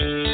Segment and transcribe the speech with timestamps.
[0.00, 0.33] Mm-hmm.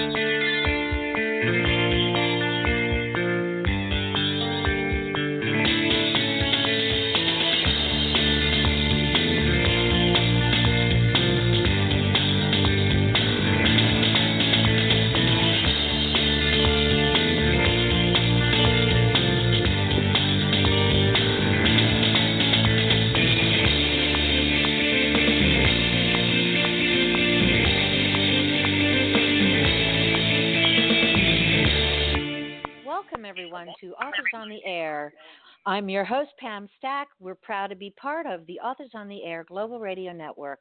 [35.70, 37.06] I'm your host, Pam Stack.
[37.20, 40.58] We're proud to be part of the Authors on the Air Global Radio Network.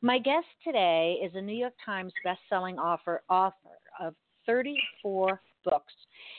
[0.00, 4.14] My guest today is a New York Times bestselling author, author of
[4.46, 5.92] 34 books,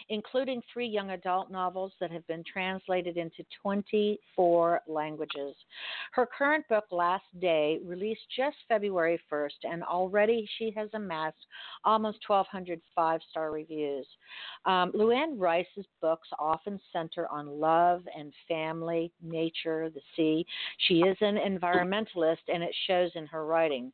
[0.10, 5.56] including three young adult novels that have been translated into 24 languages.
[6.12, 11.38] Her current book, Last Day, released just February 1st, and already she has amassed
[11.84, 14.06] almost 1,200 five star reviews.
[14.66, 20.46] Um, Luanne Rice's books often center on love and family, nature, the sea.
[20.88, 23.92] She is an environmentalist, and it shows in her writing.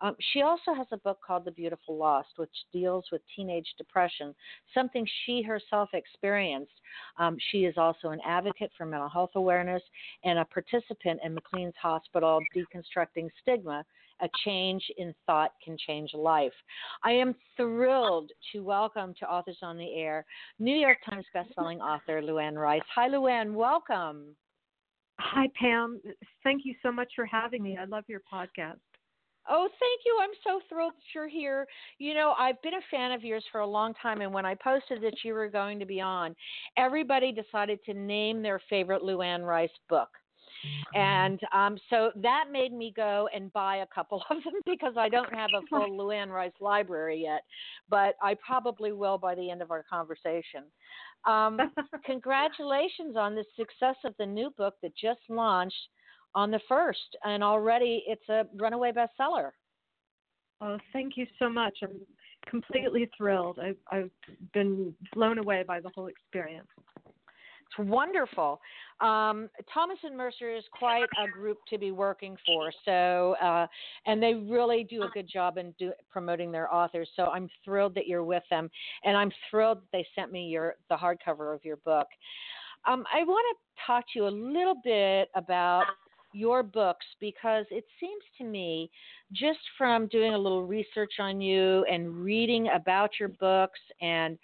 [0.00, 4.34] Um, she also has a book called The Beautiful Lost, which deals with teenage depression,
[4.72, 6.72] something she herself experienced.
[7.18, 9.82] Um, she is also an advocate for mental health awareness
[10.24, 13.84] and a participant in McLean's Hospital Deconstructing Stigma.
[14.22, 16.52] A change in thought can change life.
[17.02, 20.26] I am thrilled to welcome to Authors on the Air
[20.58, 22.82] New York Times bestselling author Luanne Rice.
[22.94, 23.54] Hi, Luanne.
[23.54, 24.36] Welcome.
[25.18, 26.02] Hi, Pam.
[26.44, 27.78] Thank you so much for having me.
[27.78, 28.76] I love your podcast.
[29.48, 30.18] Oh, thank you.
[30.20, 31.66] I'm so thrilled that you're here.
[31.98, 34.54] You know, I've been a fan of yours for a long time, and when I
[34.54, 36.36] posted that you were going to be on,
[36.76, 40.08] everybody decided to name their favorite Luanne Rice book.
[40.66, 40.98] Mm-hmm.
[41.00, 45.08] And um, so that made me go and buy a couple of them because I
[45.08, 47.42] don't have a full Luanne Rice library yet,
[47.88, 50.64] but I probably will by the end of our conversation.
[51.24, 51.58] Um,
[52.04, 55.88] congratulations on the success of the new book that just launched
[56.34, 59.50] on the first, and already it's a runaway bestseller.
[60.60, 61.78] Oh, thank you so much.
[61.82, 62.00] I'm
[62.48, 63.58] completely thrilled.
[63.58, 64.10] I've, I've
[64.52, 66.68] been blown away by the whole experience.
[67.06, 68.60] It's wonderful.
[69.00, 72.72] Um, Thomas and Mercer is quite a group to be working for.
[72.84, 73.66] So, uh,
[74.06, 77.08] and they really do a good job in do, promoting their authors.
[77.14, 78.68] So I'm thrilled that you're with them,
[79.04, 82.08] and I'm thrilled that they sent me your the hardcover of your book.
[82.86, 85.84] Um, I want to talk to you a little bit about
[86.32, 88.90] your books because it seems to me,
[89.32, 94.38] just from doing a little research on you and reading about your books, and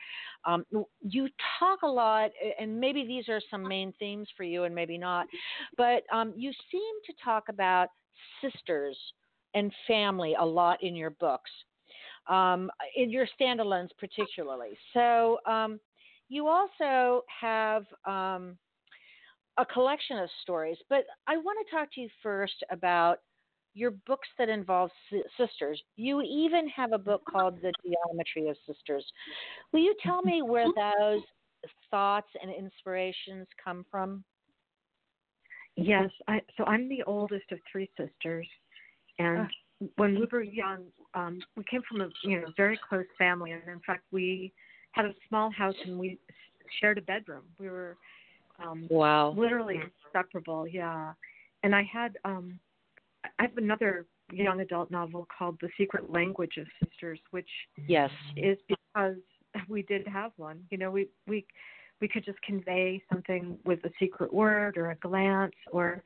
[0.44, 0.64] um,
[1.00, 2.30] you talk a lot,
[2.60, 5.26] and maybe these are some main themes for you, and maybe not,
[5.76, 7.88] but um, you seem to talk about
[8.40, 8.96] sisters
[9.54, 11.50] and family a lot in your books,
[12.28, 14.76] um, in your standalones particularly.
[14.92, 15.80] So um,
[16.28, 18.56] you also have um,
[19.58, 20.76] a collection of stories.
[20.88, 23.18] But I want to talk to you first about
[23.74, 24.90] your books that involve
[25.36, 25.80] sisters.
[25.96, 29.04] You even have a book called The Geometry of Sisters.
[29.72, 31.22] Will you tell me where those
[31.90, 34.24] thoughts and inspirations come from?
[35.76, 38.48] Yes, I, so I'm the oldest of three sisters,
[39.18, 39.86] and uh.
[39.96, 43.62] when we were young, um, we came from a you know very close family, and
[43.68, 44.54] in fact, we
[44.92, 46.18] had a small house and we
[46.80, 47.42] shared a bedroom.
[47.60, 47.98] We were
[48.64, 49.34] um, wow.
[49.36, 51.12] Literally inseparable, yeah.
[51.62, 52.58] And I had um,
[53.38, 57.48] I have another young adult novel called The Secret Language of Sisters, which
[57.86, 59.16] yes is because
[59.68, 60.60] we did have one.
[60.70, 61.46] You know, we we
[62.00, 66.02] we could just convey something with a secret word or a glance or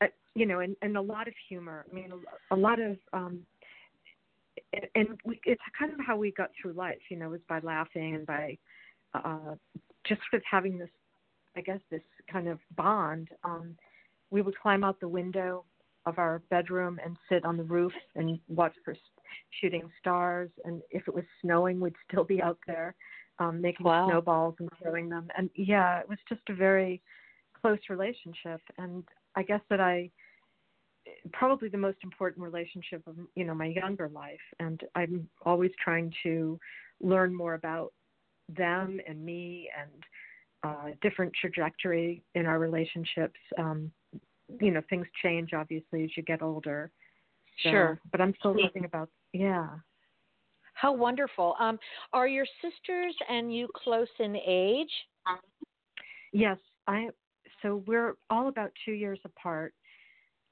[0.00, 1.86] uh, you know, and, and a lot of humor.
[1.90, 2.12] I mean,
[2.50, 3.40] a, a lot of um,
[4.94, 6.98] and we, it's kind of how we got through life.
[7.08, 8.58] You know, was by laughing and by
[9.14, 9.54] uh,
[10.06, 10.90] just sort of having this
[11.56, 13.28] I guess this kind of bond.
[13.44, 13.76] Um,
[14.30, 15.64] we would climb out the window
[16.06, 18.96] of our bedroom and sit on the roof and watch for
[19.60, 20.50] shooting stars.
[20.64, 22.94] And if it was snowing, we'd still be out there
[23.38, 24.08] um, making wow.
[24.08, 25.28] snowballs and throwing them.
[25.36, 27.02] And yeah, it was just a very
[27.60, 28.60] close relationship.
[28.78, 29.04] And
[29.36, 30.10] I guess that I
[31.32, 36.12] probably the most important relationship of you know my younger life and i'm always trying
[36.22, 36.58] to
[37.00, 37.92] learn more about
[38.48, 40.04] them and me and
[40.64, 43.38] uh, different trajectory in our relationships.
[43.58, 43.90] Um,
[44.60, 46.90] you know, things change obviously as you get older.
[47.62, 48.00] So, sure.
[48.10, 49.68] But I'm still thinking about yeah.
[50.74, 51.54] How wonderful.
[51.60, 51.78] Um,
[52.12, 54.90] are your sisters and you close in age?
[56.32, 57.08] Yes, I.
[57.62, 59.74] So we're all about two years apart,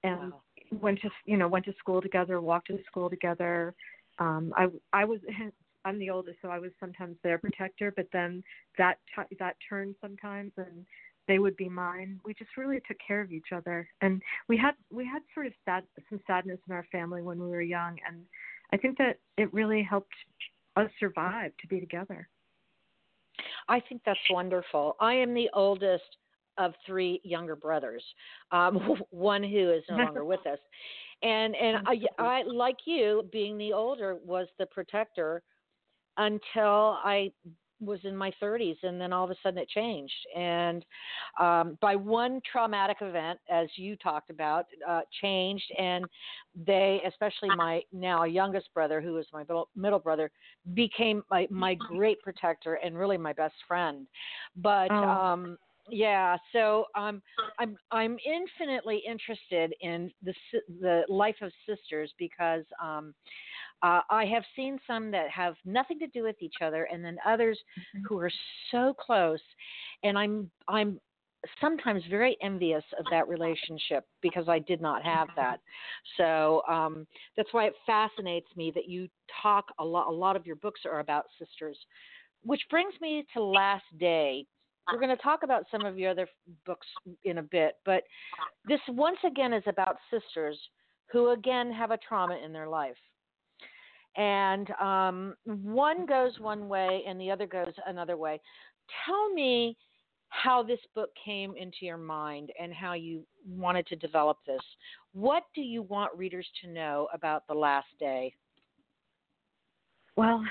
[0.04, 0.40] and wow.
[0.80, 3.74] went to you know went to school together, walked to school together.
[4.18, 5.20] um, I I was
[5.84, 8.42] I'm the oldest, so I was sometimes their protector, but then
[8.78, 10.84] that t- that turned sometimes, and
[11.26, 12.20] they would be mine.
[12.24, 15.52] We just really took care of each other, and we had we had sort of
[15.64, 18.22] sad some sadness in our family when we were young, and
[18.72, 20.14] I think that it really helped
[20.76, 22.28] us survive to be together.
[23.68, 24.96] I think that's wonderful.
[25.00, 26.16] I am the oldest
[26.58, 28.04] of three younger brothers,
[28.52, 28.76] um,
[29.10, 30.58] one who is no longer with us,
[31.22, 35.42] and and I, I like you being the older was the protector
[36.20, 37.32] until I
[37.80, 40.84] was in my 30s and then all of a sudden it changed and
[41.40, 46.04] um, by one traumatic event as you talked about uh, changed and
[46.66, 50.30] they especially my now youngest brother who is my middle, middle brother
[50.74, 54.06] became my, my great protector and really my best friend
[54.56, 54.94] but oh.
[54.94, 55.58] um,
[55.88, 57.22] yeah so um,
[57.58, 60.34] i'm i'm infinitely interested in the
[60.80, 63.14] the life of sisters because um
[63.82, 67.16] uh, I have seen some that have nothing to do with each other, and then
[67.26, 68.04] others mm-hmm.
[68.06, 68.30] who are
[68.70, 69.40] so close.
[70.02, 71.00] And I'm I'm
[71.60, 75.60] sometimes very envious of that relationship because I did not have that.
[76.18, 77.06] So um,
[77.36, 79.08] that's why it fascinates me that you
[79.42, 80.08] talk a lot.
[80.08, 81.78] A lot of your books are about sisters,
[82.44, 84.44] which brings me to Last Day.
[84.92, 86.26] We're going to talk about some of your other
[86.66, 86.86] books
[87.24, 88.02] in a bit, but
[88.66, 90.58] this once again is about sisters
[91.12, 92.96] who again have a trauma in their life
[94.16, 98.40] and um, one goes one way and the other goes another way.
[99.06, 99.76] Tell me
[100.28, 104.60] how this book came into your mind and how you wanted to develop this.
[105.12, 108.32] What do you want readers to know about The Last Day?
[110.16, 110.44] Well,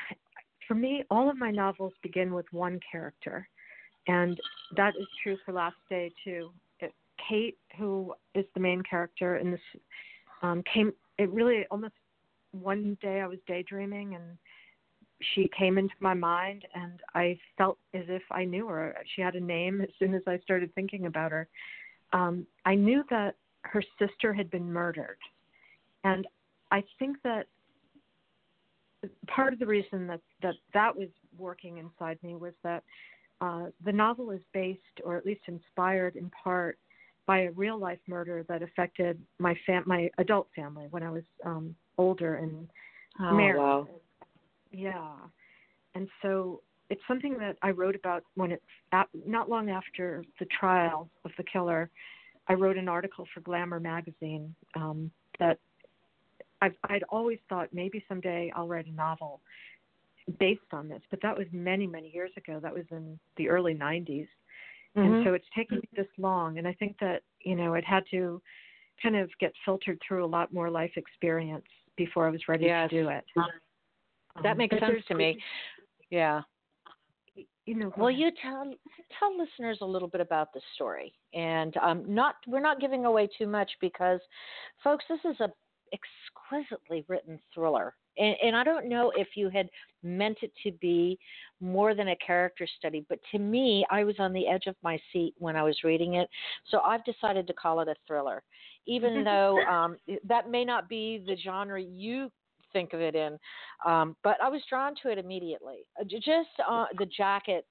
[0.68, 3.48] for me, all of my novels begin with one character,
[4.08, 4.40] and
[4.76, 6.52] that is true for Last Day too.
[7.28, 9.60] Kate, who is the main character in this,
[10.42, 10.92] um, came.
[11.18, 11.94] It really almost
[12.52, 14.38] one day I was daydreaming and
[15.34, 18.96] she came into my mind and I felt as if I knew her.
[19.16, 21.48] She had a name as soon as I started thinking about her.
[22.14, 25.18] Um, I knew that her sister had been murdered.
[26.04, 26.26] And
[26.72, 27.48] I think that
[29.28, 32.84] part of the reason that that, that was working inside me was that
[33.42, 36.78] uh, the novel is based, or at least inspired in part,
[37.26, 41.24] by a real life murder that affected my fam- my adult family when I was
[41.46, 42.68] um, older and
[43.20, 43.60] oh, married.
[43.60, 43.88] Wow.
[44.72, 45.14] Yeah,
[45.96, 48.64] and so it's something that I wrote about when it's
[49.26, 51.90] not long after the trial of the killer.
[52.48, 55.60] I wrote an article for Glamour magazine um, that
[56.62, 59.42] I've, I'd always thought maybe someday I'll write a novel
[60.40, 62.60] based on this, but that was many many years ago.
[62.62, 64.28] That was in the early 90s.
[64.98, 65.00] Mm-hmm.
[65.00, 68.04] And so it's taken me this long, and I think that you know it had
[68.12, 68.42] to
[69.02, 71.66] kind of get filtered through a lot more life experience
[72.00, 72.90] before I was ready yes.
[72.90, 73.24] to do it.
[74.42, 75.38] That um, makes sense to me.
[76.10, 76.42] Yeah.
[77.66, 78.74] You know, well, you tell
[79.20, 83.30] tell listeners a little bit about the story, and um, not we're not giving away
[83.38, 84.20] too much because,
[84.84, 85.50] folks, this is a
[85.94, 87.94] exquisitely written thriller.
[88.18, 89.70] And, and, I don't know if you had
[90.04, 91.18] meant it to be
[91.62, 95.00] more than a character study, but to me, I was on the edge of my
[95.14, 96.30] seat when I was reading it.
[96.70, 98.44] So I've decided to call it a thriller,
[98.88, 99.98] even though um,
[100.28, 102.32] that may not be the genre you
[102.74, 103.38] think of it in.
[103.86, 105.86] Um, but I was drawn to it immediately.
[106.00, 107.66] Uh, just uh, the jacket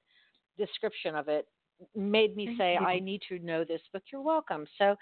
[0.58, 1.46] description of it
[1.94, 4.02] made me say, I need to know this book.
[4.12, 4.66] You're welcome.
[4.78, 4.96] So,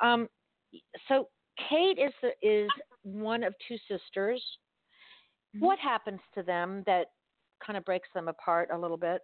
[0.00, 0.28] um,
[1.08, 1.28] so
[1.68, 2.70] Kate is the, is
[3.02, 4.42] one of two sisters.
[5.54, 5.64] Mm-hmm.
[5.64, 7.08] What happens to them that
[7.64, 9.20] kind of breaks them apart a little bit?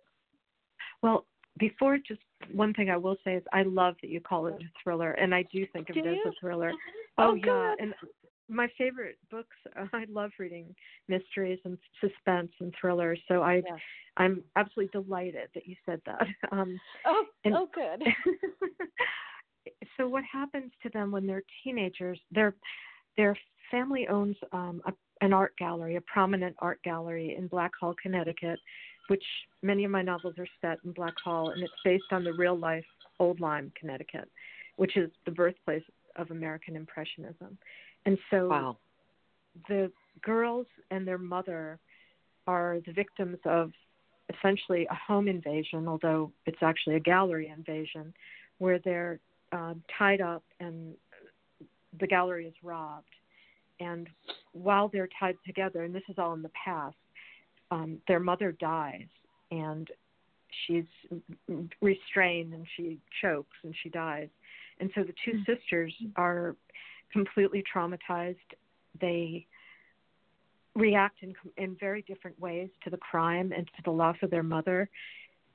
[1.02, 1.26] Well,
[1.58, 2.20] before just
[2.52, 5.34] one thing I will say is I love that you call it a thriller, and
[5.34, 6.22] I do think of do it you?
[6.26, 6.72] as a thriller.
[7.18, 7.94] Oh, oh yeah, and
[8.48, 9.56] my favorite books.
[9.92, 10.74] I love reading
[11.08, 13.20] mysteries and suspense and thrillers.
[13.28, 13.62] So I.
[14.20, 16.26] I'm absolutely delighted that you said that.
[16.50, 18.02] Um, oh, and, oh, good.
[19.96, 22.18] so what happens to them when they're teenagers?
[22.32, 22.54] Their
[23.16, 23.36] their
[23.70, 28.58] family owns um, a, an art gallery, a prominent art gallery in Black Hall, Connecticut,
[29.08, 29.24] which
[29.62, 32.56] many of my novels are set in Black Hall, and it's based on the real
[32.56, 32.84] life
[33.18, 34.30] Old Lyme, Connecticut,
[34.76, 35.82] which is the birthplace
[36.16, 37.58] of American Impressionism.
[38.06, 38.76] And so wow.
[39.68, 39.90] the
[40.22, 41.78] girls and their mother
[42.46, 43.72] are the victims of
[44.34, 48.12] essentially a home invasion, although it's actually a gallery invasion,
[48.58, 49.20] where they're
[49.52, 50.94] uh, tied up and
[51.98, 53.06] the gallery is robbed.
[53.80, 54.08] And
[54.52, 56.96] while they're tied together, and this is all in the past,
[57.70, 59.06] um, their mother dies
[59.50, 59.88] and
[60.66, 60.84] she's
[61.80, 64.28] restrained and she chokes and she dies.
[64.80, 65.52] And so the 2 mm-hmm.
[65.52, 66.56] sisters are
[67.12, 68.36] completely traumatized.
[69.00, 69.46] They
[70.74, 74.42] react in in very different ways to the crime and to the loss of their
[74.42, 74.88] mother.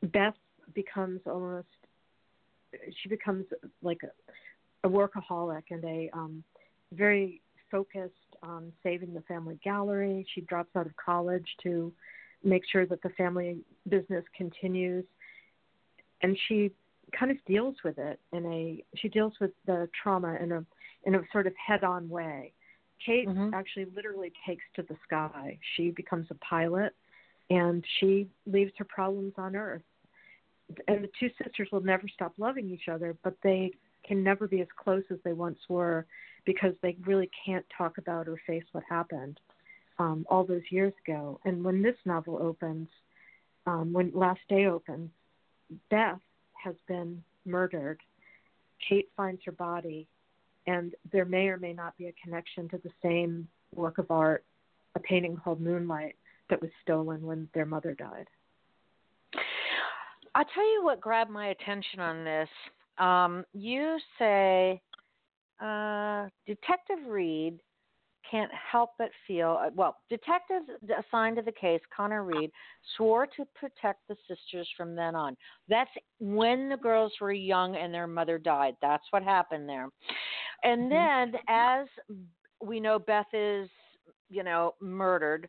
[0.02, 0.36] Beth
[0.74, 1.68] becomes almost
[3.02, 3.46] she becomes
[3.82, 6.44] like a, a workaholic and a um
[6.92, 7.42] very
[7.72, 10.26] focused on saving the family gallery.
[10.34, 11.92] She drops out of college to
[12.44, 15.06] make sure that the family business continues
[16.22, 16.72] and she
[17.18, 20.66] kind of deals with it in a she deals with the trauma in a
[21.06, 22.54] in a sort of head on way.
[23.06, 23.54] Kate mm-hmm.
[23.54, 25.58] actually literally takes to the sky.
[25.76, 26.94] She becomes a pilot
[27.50, 29.82] and she leaves her problems on earth.
[30.88, 33.72] And the two sisters will never stop loving each other, but they
[34.06, 36.06] can never be as close as they once were
[36.46, 39.40] because they really can't talk about or face what happened
[40.00, 41.40] um, all those years ago.
[41.46, 42.90] And when this novel opens,
[43.66, 45.10] um, when Last Day opens,
[45.90, 46.20] Beth
[46.62, 48.00] has been murdered.
[48.88, 50.08] Kate finds her body,
[50.68, 54.44] and there may or may not be a connection to the same work of art,
[54.96, 56.16] a painting called Moonlight,
[56.50, 58.28] that was stolen when their mother died.
[60.36, 62.50] I'll tell you what grabbed my attention on this.
[62.98, 64.82] Um, you say
[65.62, 67.60] uh, Detective Reid
[68.30, 70.66] can't help but feel uh, well, detectives
[70.98, 72.52] assigned to the case, Conor Reid,
[72.96, 75.36] swore to protect the sisters from then on.
[75.70, 78.76] That's when the girls were young and their mother died.
[78.82, 79.90] That's what happened there.
[80.64, 81.34] And mm-hmm.
[81.34, 81.88] then, as
[82.62, 83.70] we know, Beth is,
[84.30, 85.48] you know, murdered.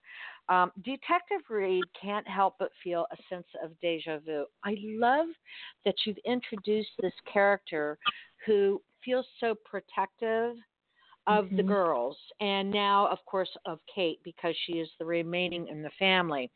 [0.48, 4.44] Um, Detective Reid can't help but feel a sense of deja vu.
[4.64, 5.28] I love
[5.84, 7.98] that you've introduced this character
[8.46, 10.56] who feels so protective
[11.26, 11.56] of mm-hmm.
[11.56, 15.90] the girls and now of course of kate because she is the remaining in the
[15.98, 16.50] family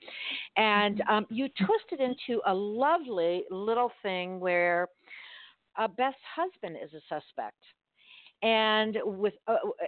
[0.57, 1.11] and mm-hmm.
[1.11, 4.89] um, you twisted into a lovely little thing where
[5.79, 7.57] uh, beth's husband is a suspect
[8.43, 9.87] and with uh, uh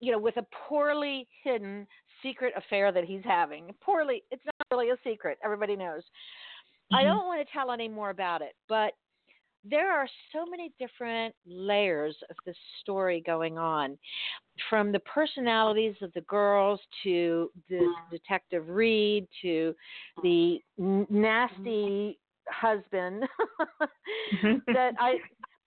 [0.00, 1.86] you know with a poorly hidden
[2.22, 3.74] secret affair that he's having.
[3.80, 5.38] Poorly it's not really a secret.
[5.44, 6.02] Everybody knows.
[6.92, 6.96] Mm-hmm.
[6.96, 8.92] i don't want to tell any more about it but
[9.64, 13.98] there are so many different layers of this story going on
[14.68, 19.74] from the personalities of the girls to the detective reid to
[20.22, 23.22] the nasty husband
[24.66, 25.14] that i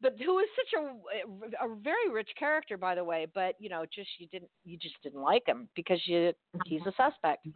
[0.03, 3.83] but who is such a, a very rich character by the way but you know
[3.93, 6.31] just you didn't you just didn't like him because you
[6.65, 7.47] he's a suspect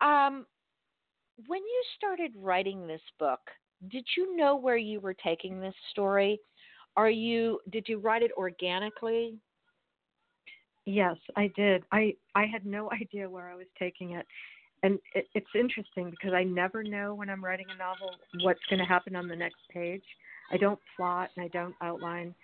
[0.00, 0.46] um
[1.48, 3.40] when you started writing this book
[3.88, 6.38] did you know where you were taking this story?
[6.96, 9.38] Are you did you write it organically?
[10.84, 11.84] Yes, I did.
[11.90, 14.26] I I had no idea where I was taking it.
[14.84, 18.80] And it, it's interesting because I never know when I'm writing a novel what's going
[18.80, 20.02] to happen on the next page.
[20.52, 22.34] I don't plot and I don't outline.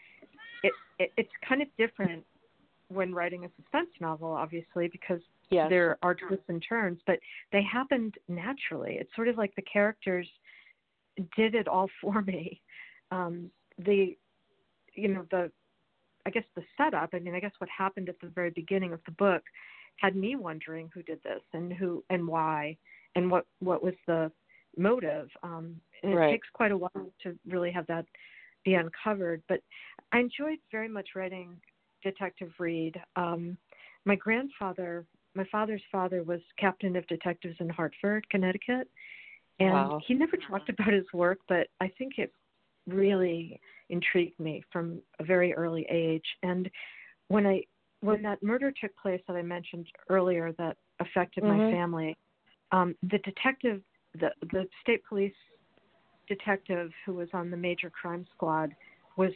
[0.62, 2.24] It, it it's kind of different
[2.88, 5.68] when writing a suspense novel, obviously, because yes.
[5.68, 7.18] there are twists and turns, but
[7.52, 8.96] they happened naturally.
[8.98, 10.26] It's sort of like the characters
[11.36, 12.60] did it all for me.
[13.10, 14.16] Um, the,
[14.94, 15.50] you know, the,
[16.26, 17.10] I guess the setup.
[17.12, 19.42] I mean, I guess what happened at the very beginning of the book
[19.96, 22.76] had me wondering who did this and who and why
[23.14, 24.30] and what what was the
[24.76, 25.28] motive.
[25.42, 26.28] Um, and right.
[26.28, 28.04] it takes quite a while to really have that
[28.64, 29.42] be uncovered.
[29.48, 29.60] But
[30.12, 31.56] I enjoyed very much writing
[32.02, 33.00] Detective Reid.
[33.16, 33.56] Um,
[34.04, 38.88] my grandfather, my father's father, was captain of detectives in Hartford, Connecticut,
[39.60, 40.00] and wow.
[40.06, 42.32] he never talked about his work, but I think it
[42.86, 43.60] really
[43.90, 46.24] intrigued me from a very early age.
[46.42, 46.70] And
[47.28, 47.62] when I
[48.00, 51.58] when that murder took place that I mentioned earlier that affected mm-hmm.
[51.58, 52.16] my family,
[52.70, 53.82] um, the detective,
[54.18, 55.32] the the state police
[56.28, 58.74] detective who was on the major crime squad
[59.16, 59.32] was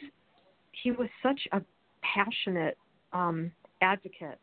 [0.71, 1.61] he was such a
[2.01, 2.77] passionate
[3.13, 4.39] um, advocate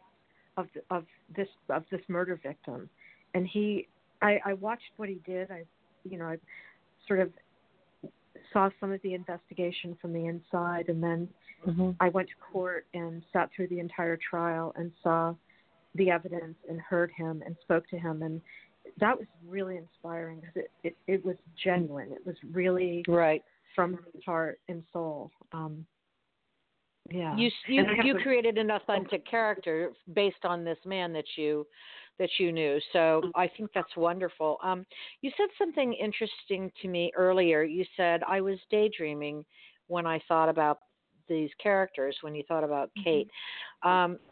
[0.56, 1.04] of the, of
[1.36, 2.88] this of this murder victim,
[3.34, 3.86] and he
[4.22, 5.50] I, I watched what he did.
[5.50, 5.64] I,
[6.04, 6.36] you know, I
[7.06, 7.30] sort of
[8.52, 11.28] saw some of the investigation from the inside, and then
[11.66, 11.90] mm-hmm.
[12.00, 15.34] I went to court and sat through the entire trial and saw
[15.94, 18.40] the evidence and heard him and spoke to him, and
[18.98, 22.12] that was really inspiring because it, it it was genuine.
[22.12, 23.42] It was really right
[23.74, 25.30] from his heart and soul.
[25.52, 25.84] Um,
[27.10, 31.66] yeah, you you you created an authentic character based on this man that you
[32.18, 32.78] that you knew.
[32.92, 34.58] So I think that's wonderful.
[34.62, 34.84] Um,
[35.22, 37.62] you said something interesting to me earlier.
[37.62, 39.44] You said I was daydreaming
[39.88, 40.80] when I thought about
[41.28, 42.16] these characters.
[42.20, 43.04] When you thought about mm-hmm.
[43.04, 43.30] Kate,
[43.82, 44.29] um, uh,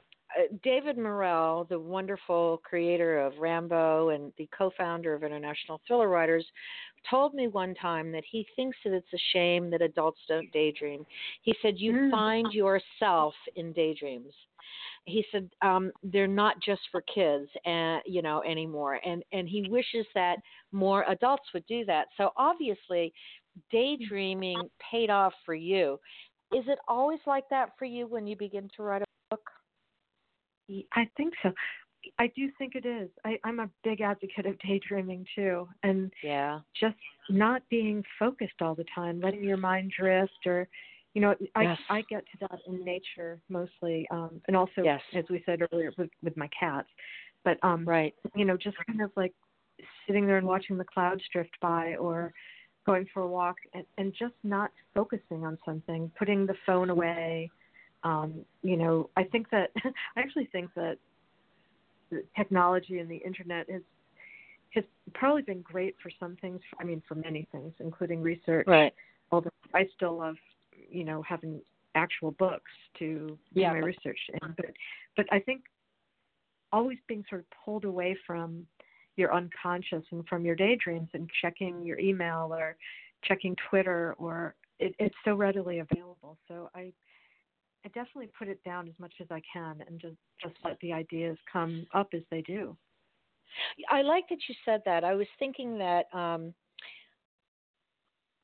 [0.62, 6.46] David Morrell, the wonderful creator of Rambo and the co-founder of International Thriller Writers,
[7.08, 11.06] told me one time that he thinks that it's a shame that adults don't daydream.
[11.42, 12.10] He said you mm.
[12.10, 14.32] find yourself in daydreams.
[15.06, 19.66] he said um they're not just for kids and you know anymore and and he
[19.70, 20.36] wishes that
[20.72, 23.12] more adults would do that so obviously
[23.70, 25.98] daydreaming paid off for you
[26.52, 29.50] is it always like that for you when you begin to write a book
[30.92, 31.52] i think so.
[32.18, 33.10] I do think it is.
[33.24, 36.60] I i'm a big advocate of daydreaming too and yeah.
[36.78, 36.96] just
[37.28, 40.68] not being focused all the time letting your mind drift or
[41.14, 41.78] you know i yes.
[41.90, 45.00] i get to that in nature mostly um and also yes.
[45.14, 46.88] as we said earlier with with my cats.
[47.44, 48.14] But um right.
[48.34, 49.34] you know just kind of like
[50.06, 52.32] sitting there and watching the clouds drift by or
[52.86, 57.50] going for a walk and, and just not focusing on something putting the phone away
[58.04, 60.96] um you know i think that i actually think that
[62.36, 63.82] technology and the internet has
[64.74, 68.94] has probably been great for some things i mean for many things including research right
[69.30, 70.36] although i still love
[70.90, 71.60] you know having
[71.94, 74.54] actual books to do yeah, my research in.
[74.56, 74.66] But
[75.16, 75.62] but I think
[76.72, 78.66] always being sort of pulled away from
[79.16, 82.76] your unconscious and from your daydreams and checking your email or
[83.24, 86.38] checking Twitter or it, it's so readily available.
[86.46, 86.92] So I
[87.84, 90.92] I definitely put it down as much as I can and just just let the
[90.92, 92.76] ideas come up as they do.
[93.90, 95.04] I like that you said that.
[95.04, 96.52] I was thinking that um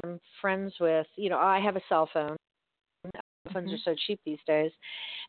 [0.02, 2.36] I'm friends with, you know, I have a cell phone.
[3.52, 3.74] Phones mm-hmm.
[3.74, 4.70] are so cheap these days.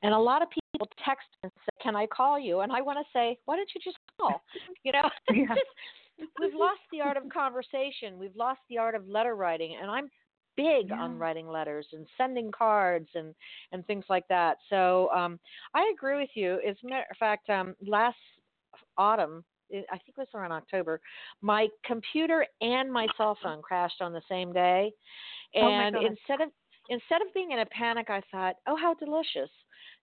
[0.02, 2.62] And a lot of people text and say, Can I call you?
[2.62, 4.42] And I want to say, Why don't you just call?
[4.84, 5.56] You know, yeah.
[6.40, 8.18] we've lost the art of conversation.
[8.18, 9.78] We've lost the art of letter writing.
[9.82, 10.10] And I'm
[10.56, 11.02] big yeah.
[11.02, 13.34] on writing letters and sending cards and
[13.72, 14.58] and things like that.
[14.70, 15.40] So um
[15.74, 16.60] I agree with you.
[16.68, 18.18] As a matter of fact, um last
[18.98, 19.44] autumn
[19.74, 21.02] I think it was around October,
[21.42, 24.92] my computer and my cell phone crashed on the same day.
[25.58, 26.50] Oh And oh instead of
[26.90, 29.50] instead of being in a panic, I thought, "Oh, how delicious!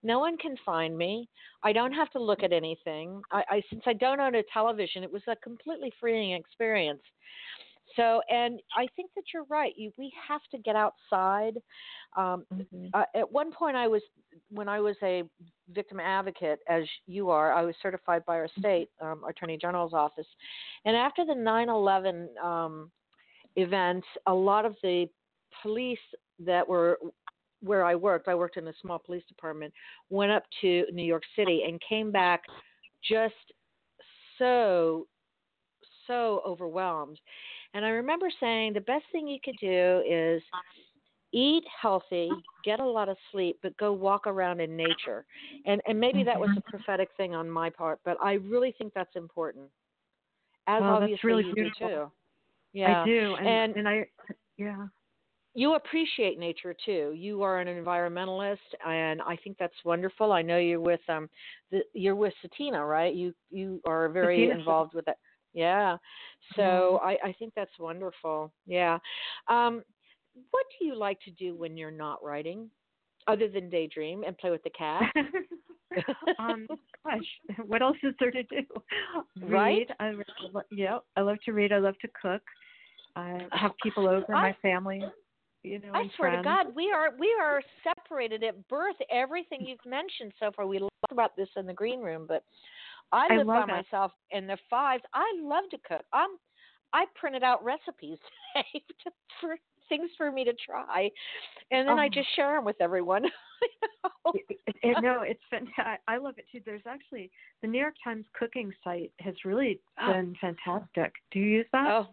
[0.03, 1.29] No one can find me.
[1.63, 3.23] I don't have to look at anything.
[3.31, 7.03] I, I since I don't own a television, it was a completely freeing experience."
[7.97, 9.73] So, and I think that you're right.
[9.77, 11.59] You, we have to get outside.
[12.17, 12.87] Um, mm-hmm.
[12.95, 14.03] uh, at one point, I was
[14.51, 15.23] when I was a
[15.71, 17.53] victim advocate, as you are.
[17.53, 18.61] I was certified by our mm-hmm.
[18.61, 20.27] state um, attorney general's office,
[20.85, 22.91] and after the 9/11 um,
[23.57, 25.07] event, a lot of the
[25.63, 25.99] police
[26.39, 26.99] that were
[27.63, 29.73] where I worked, I worked in a small police department,
[30.11, 32.43] went up to New York City and came back
[33.09, 33.35] just
[34.39, 35.07] so
[36.07, 37.19] so overwhelmed.
[37.75, 40.43] And I remember saying the best thing you could do is
[41.33, 42.31] eat healthy,
[42.65, 45.25] get a lot of sleep, but go walk around in nature.
[45.67, 46.71] And and maybe that was a mm-hmm.
[46.71, 49.67] prophetic thing on my part, but I really think that's important.
[50.67, 51.89] As well, obviously that's really you beautiful.
[51.89, 52.13] do too.
[52.73, 53.03] Yeah.
[53.03, 53.35] I do.
[53.39, 54.07] And, and and I
[54.57, 54.87] yeah.
[55.55, 57.13] You appreciate nature too.
[57.15, 58.57] You are an environmentalist
[58.87, 60.33] and I think that's wonderful.
[60.33, 61.29] I know you're with um
[61.71, 63.15] the, you're with Satina, right?
[63.15, 65.17] You you are very involved with that.
[65.55, 65.97] Yeah.
[66.57, 68.53] So I, I think that's wonderful.
[68.67, 68.99] Yeah.
[69.49, 69.83] Um,
[70.51, 72.71] what do you like to do when you're not writing,
[73.27, 75.13] other than daydream and play with the cat?
[76.39, 76.67] um,
[77.05, 77.21] gosh,
[77.67, 78.63] what else is there to do?
[79.43, 79.87] Right?
[79.89, 79.95] Read.
[80.01, 80.13] I,
[80.71, 81.73] yeah, I love to read.
[81.73, 82.43] I love to cook.
[83.15, 85.03] I have people over, I, my family.
[85.63, 86.45] You know, I swear friends.
[86.45, 88.97] to God, we are we are separated at birth.
[89.11, 92.43] Everything you've mentioned so far, we talked about this in the green room, but
[93.13, 93.85] I live I by it.
[93.93, 95.03] myself in the fives.
[95.15, 96.03] I love to cook.
[96.13, 96.31] I'm
[96.95, 98.19] I printed out recipes
[99.41, 99.57] for
[99.89, 101.11] things for me to try,
[101.71, 102.03] and then oh.
[102.03, 103.25] I just share them with everyone.
[104.85, 106.01] no, it's fantastic.
[106.09, 106.61] I love it too.
[106.65, 107.31] There's actually
[107.63, 110.13] the New York Times cooking site has really oh.
[110.13, 111.13] been fantastic.
[111.31, 111.87] Do you use that?
[111.89, 112.07] Oh,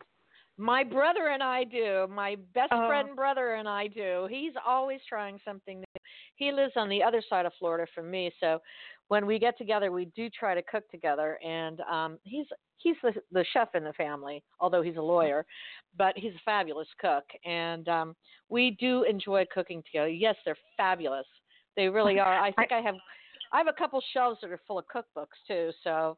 [0.57, 2.07] my brother and I do.
[2.09, 2.87] My best oh.
[2.87, 4.27] friend brother and I do.
[4.29, 5.98] He's always trying something new.
[6.39, 8.59] He lives on the other side of Florida from me, so
[9.09, 11.37] when we get together, we do try to cook together.
[11.45, 12.45] And um, he's
[12.77, 15.45] he's the, the chef in the family, although he's a lawyer,
[15.97, 18.15] but he's a fabulous cook, and um,
[18.47, 20.07] we do enjoy cooking together.
[20.07, 21.27] Yes, they're fabulous.
[21.75, 22.39] They really are.
[22.39, 22.95] I think I, I have
[23.51, 25.71] I have a couple shelves that are full of cookbooks too.
[25.83, 26.17] So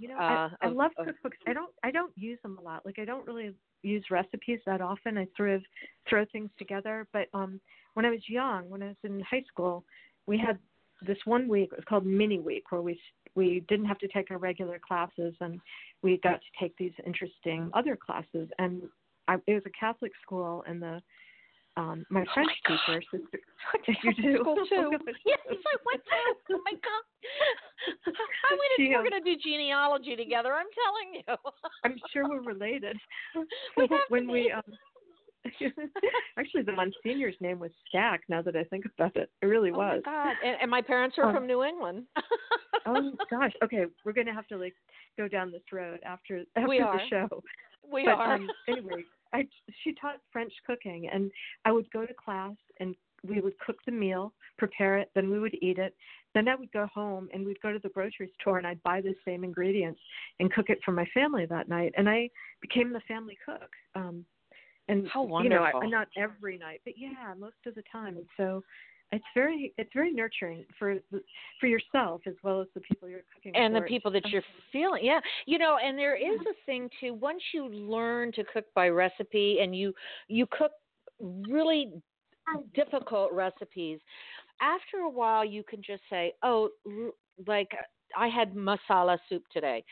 [0.00, 1.38] you know, uh, I, I love cookbooks.
[1.46, 2.84] I don't I don't use them a lot.
[2.84, 5.18] Like I don't really use recipes that often.
[5.18, 5.62] I sort of
[6.08, 7.06] throw things together.
[7.12, 7.60] But um,
[7.94, 9.84] when I was young, when I was in high school,
[10.26, 10.58] we had
[11.06, 11.70] this one week.
[11.72, 12.98] It was called Mini Week, where we
[13.34, 15.60] we didn't have to take our regular classes, and
[16.02, 18.48] we got to take these interesting other classes.
[18.58, 18.82] And
[19.28, 21.00] I, it was a Catholic school, and the
[21.76, 23.40] um my French oh my teacher, sister,
[24.04, 24.90] you do school too.
[25.24, 26.54] yes, I went to.
[26.54, 27.04] Oh my god!
[28.50, 28.90] I went.
[28.90, 30.52] We're going to do genealogy together.
[30.52, 31.52] I'm telling you.
[31.84, 32.96] I'm sure we're related.
[33.76, 34.62] We when to we um,
[36.38, 38.22] Actually, the Monsignor's name was Stack.
[38.28, 40.02] Now that I think about it, it really oh was.
[40.04, 40.34] my God!
[40.44, 42.04] And, and my parents are Um, from New England.
[42.86, 43.52] oh gosh.
[43.64, 44.74] Okay, we're gonna have to like
[45.16, 47.42] go down this road after after the show.
[47.90, 48.34] we but, are.
[48.34, 49.46] Um, anyway, I
[49.82, 51.30] she taught French cooking, and
[51.64, 52.94] I would go to class and
[53.26, 55.94] we would cook the meal, prepare it, then we would eat it.
[56.34, 59.00] Then I would go home and we'd go to the grocery store and I'd buy
[59.00, 60.00] the same ingredients
[60.40, 61.92] and cook it for my family that night.
[61.96, 63.70] And I became the family cook.
[63.94, 64.24] Um,
[64.88, 65.90] and How you know, I, wonderful.
[65.90, 68.16] not every night, but yeah, most of the time.
[68.16, 68.64] And so
[69.12, 71.20] it's very it's very nurturing for the,
[71.60, 73.58] for yourself as well as the people you're cooking for.
[73.60, 77.14] and the people that you're feeling yeah you know and there is a thing too
[77.14, 79.92] once you learn to cook by recipe and you
[80.28, 80.72] you cook
[81.48, 81.92] really
[82.74, 84.00] difficult recipes
[84.60, 86.70] after a while you can just say oh
[87.46, 87.70] like
[88.16, 89.84] i had masala soup today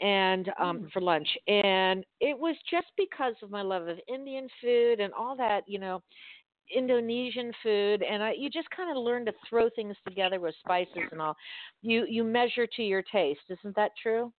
[0.00, 0.92] and um Mm.
[0.92, 5.34] for lunch and it was just because of my love of indian food and all
[5.36, 6.02] that you know
[6.74, 11.08] Indonesian food, and I, you just kind of learn to throw things together with spices
[11.12, 11.36] and all.
[11.82, 14.32] You you measure to your taste, isn't that true?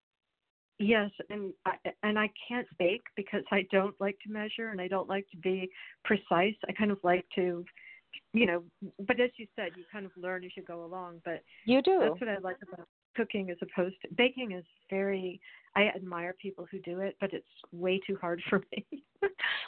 [0.79, 4.87] Yes, and I, and I can't bake because I don't like to measure and I
[4.87, 5.69] don't like to be
[6.05, 6.53] precise.
[6.69, 7.65] I kind of like to,
[8.33, 8.63] you know,
[9.07, 11.21] but as you said, you kind of learn as you go along.
[11.25, 11.97] But You do.
[11.99, 15.41] that's what I like about cooking as opposed to baking is very.
[15.75, 19.03] I admire people who do it, but it's way too hard for me.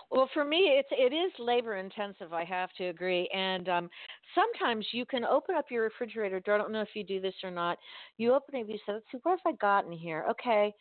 [0.10, 2.34] Well, for me, it's it is labor intensive.
[2.34, 3.30] I have to agree.
[3.34, 3.90] And um,
[4.34, 6.56] sometimes you can open up your refrigerator door.
[6.56, 7.78] I don't know if you do this or not.
[8.18, 10.74] You open it, you say, "Let's see, what have I got in here?" Okay,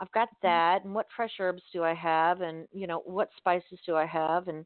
[0.00, 0.84] I've got that.
[0.84, 2.40] And what fresh herbs do I have?
[2.40, 4.48] And you know, what spices do I have?
[4.48, 4.64] And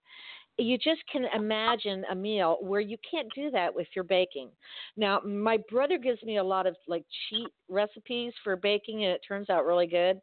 [0.58, 4.50] you just can imagine a meal where you can't do that if you're baking.
[4.96, 9.22] Now, my brother gives me a lot of like cheat recipes for baking, and it
[9.26, 10.20] turns out really good.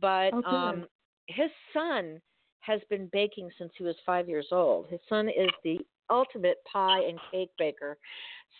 [0.00, 0.48] But Oh, good.
[0.50, 0.86] um,
[1.26, 2.20] his son
[2.60, 4.86] has been baking since he was five years old.
[4.88, 5.78] His son is the
[6.10, 7.98] ultimate pie and cake baker.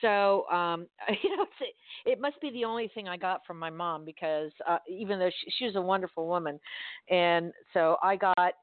[0.00, 0.87] So, um,
[1.22, 1.46] you know,
[2.07, 5.30] it must be the only thing I got from my mom because uh, even though
[5.30, 6.59] she, she was a wonderful woman,
[7.11, 8.54] and so I got,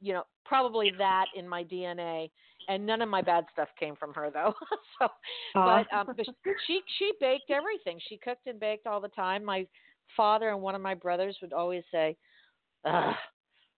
[0.00, 2.30] you know, probably that in my DNA.
[2.68, 4.52] And none of my bad stuff came from her though.
[4.98, 5.08] so,
[5.54, 6.26] but um, but
[6.66, 7.98] she she baked everything.
[8.08, 9.44] She cooked and baked all the time.
[9.44, 9.66] My
[10.16, 12.16] father and one of my brothers would always say,
[12.84, 13.14] Ugh,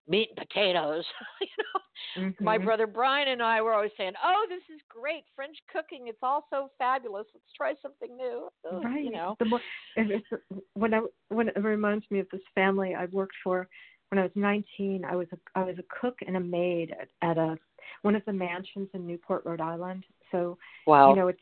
[0.08, 1.06] "Meat and potatoes."
[1.42, 2.66] you know, my Mhm.
[2.66, 6.08] brother Brian and I were always saying, "Oh, this is great French cooking.
[6.08, 7.28] It's all so fabulous.
[7.34, 9.04] Let's try something new." Ugh, right.
[9.04, 9.36] You know.
[9.40, 9.62] The more,
[9.98, 10.28] and it's,
[10.74, 13.68] when I when it reminds me of this family I worked for
[14.10, 15.06] when I was 19.
[15.06, 17.58] I was a I was a cook and a maid at, at a
[18.02, 20.06] one of the mansions in Newport, Rhode Island.
[20.32, 21.10] So Wow.
[21.10, 21.40] you know it's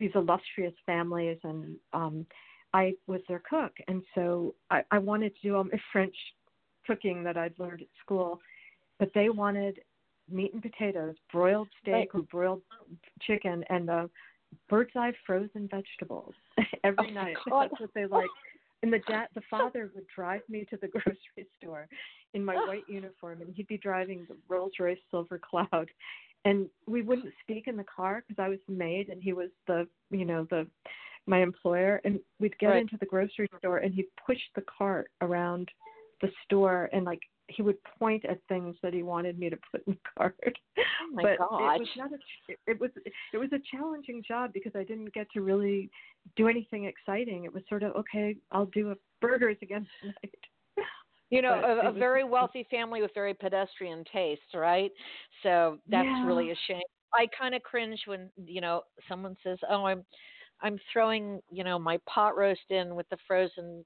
[0.00, 2.26] these illustrious families, and um,
[2.72, 6.16] I was their cook, and so I, I wanted to do all my French
[6.86, 8.40] cooking that I'd learned at school,
[8.98, 9.80] but they wanted
[10.30, 12.62] meat and potatoes, broiled steak or broiled
[13.22, 14.10] chicken, and the
[14.68, 17.36] bird's eye frozen vegetables oh every Oh, night.
[17.46, 18.30] That's what they like.
[18.82, 21.88] And the dad, the father would drive me to the grocery store
[22.34, 25.88] in my white uniform, and he'd be driving the Rolls Royce Silver Cloud,
[26.44, 29.48] and we wouldn't speak in the car because I was the maid and he was
[29.66, 30.66] the, you know, the
[31.26, 32.82] my employer, and we'd get Right.
[32.82, 35.70] into the grocery store, and he'd push the cart around
[36.24, 39.86] the store, and like he would point at things that he wanted me to put
[39.86, 40.36] in the cart.
[40.78, 40.82] oh
[41.12, 41.76] my but gosh.
[41.76, 42.18] it was not a
[42.52, 42.90] it, it was
[43.32, 45.90] it was a challenging job because I didn't get to really
[46.36, 47.44] do anything exciting.
[47.44, 50.34] It was sort of okay, I'll do a burgers again tonight.
[51.30, 54.90] You know, but a, a was- very wealthy family with very pedestrian tastes, right?
[55.42, 56.26] So that's Yeah.
[56.26, 56.82] really a shame.
[57.12, 60.04] I kind of cringe when you know someone says, "Oh, I'm,
[60.62, 63.84] I'm throwing you know my pot roast in with the frozen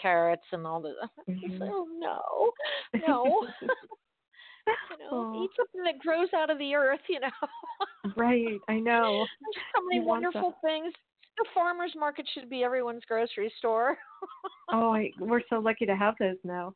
[0.00, 0.94] carrots and all the."
[1.28, 1.60] Mhm.
[1.60, 2.52] like, oh no,
[3.06, 3.46] no.
[4.90, 5.44] you know, Aw.
[5.44, 7.00] eat something that grows out of the earth.
[7.08, 8.12] You know.
[8.16, 9.26] right, I know.
[9.40, 10.92] There's so many You wonderful things.
[11.36, 13.96] The farmers market should be everyone's grocery store.
[14.72, 16.74] Oh, I, we're so lucky to have those now.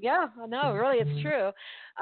[0.00, 1.50] Yeah, no, really, it's true.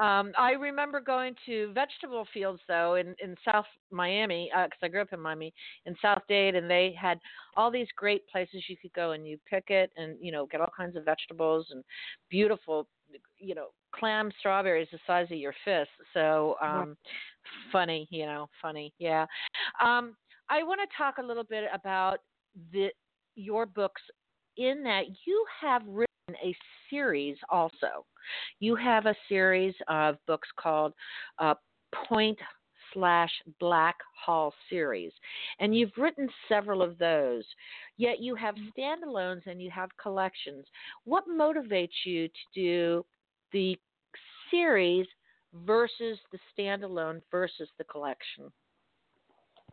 [0.03, 5.01] Um, I remember going to vegetable fields though in in South Miami because I grew
[5.01, 5.53] up in Miami
[5.85, 7.19] in South Dade, and they had
[7.55, 10.61] all these great places you could go and you pick it and you know get
[10.61, 11.83] all kinds of vegetables and
[12.29, 12.87] beautiful,
[13.39, 15.89] you know, clam strawberries the size of your fist.
[16.13, 16.97] So um,
[17.71, 19.25] funny, you know, funny, yeah.
[19.83, 20.15] Um,
[20.49, 22.19] I want to talk a little bit about
[22.71, 22.89] the
[23.35, 24.01] your books
[24.57, 26.07] in that you have written
[26.43, 26.55] a
[26.89, 28.05] series also.
[28.59, 30.93] You have a series of books called
[31.39, 31.55] uh,
[32.09, 32.37] Point
[32.93, 35.11] slash Black Hall series,
[35.59, 37.43] and you've written several of those.
[37.97, 40.65] Yet you have standalones and you have collections.
[41.05, 43.05] What motivates you to do
[43.51, 43.77] the
[44.51, 45.07] series
[45.65, 48.51] versus the standalone versus the collection?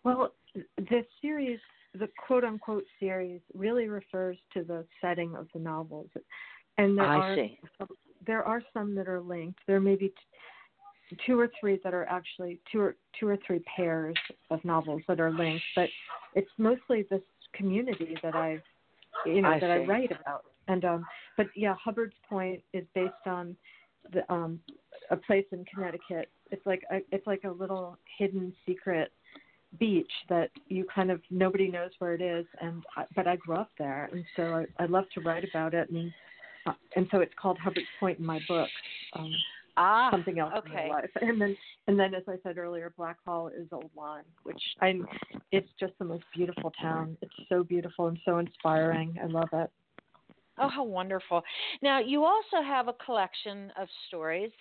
[0.04, 0.34] Well,
[0.76, 1.60] the series,
[1.94, 6.09] the quote unquote series, really refers to the setting of the novels,
[6.78, 7.59] and there I are see.
[8.26, 9.61] there are some that are linked.
[9.66, 13.62] There may be t- two or three that are actually two or two or three
[13.76, 14.16] pairs
[14.50, 15.88] of novels that are linked, but
[16.35, 18.61] it's mostly this community that I,
[19.24, 20.44] you know, I that I write about.
[20.66, 23.57] And um, but yeah, Hubbard's Point is based on
[24.12, 24.59] the um
[25.11, 26.28] a place in Connecticut.
[26.50, 29.12] It's like a, it's like a little hidden secret
[29.78, 33.56] beach that you kind of nobody knows where it is and I, but I grew
[33.56, 36.12] up there and so I, I love to write about it and
[36.66, 38.68] uh, and so it's called Hubbard's Point in my book.
[39.14, 39.32] Um,
[39.76, 40.84] Ah, something else okay.
[40.84, 41.10] in my life.
[41.20, 41.56] And then
[41.88, 45.06] and then as I said earlier, Black Hall is Old Lyme, which I'm
[45.50, 47.16] it's just the most beautiful town.
[47.22, 49.18] It's so beautiful and so inspiring.
[49.22, 49.70] I love it.
[50.58, 51.42] Oh, how wonderful.
[51.82, 54.52] Now, you also have a collection of stories.